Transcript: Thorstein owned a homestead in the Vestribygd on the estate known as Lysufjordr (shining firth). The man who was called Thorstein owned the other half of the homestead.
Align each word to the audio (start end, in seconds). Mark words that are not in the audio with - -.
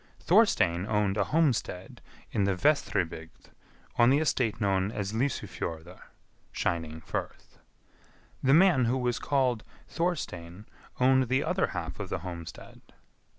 Thorstein 0.19 0.87
owned 0.87 1.15
a 1.15 1.25
homestead 1.25 2.01
in 2.31 2.45
the 2.45 2.55
Vestribygd 2.55 3.51
on 3.97 4.09
the 4.09 4.17
estate 4.17 4.59
known 4.59 4.91
as 4.91 5.13
Lysufjordr 5.13 5.99
(shining 6.51 7.01
firth). 7.01 7.59
The 8.41 8.55
man 8.55 8.85
who 8.85 8.97
was 8.97 9.19
called 9.19 9.63
Thorstein 9.87 10.65
owned 10.99 11.27
the 11.29 11.43
other 11.43 11.67
half 11.67 11.99
of 11.99 12.09
the 12.09 12.17
homestead. 12.25 12.81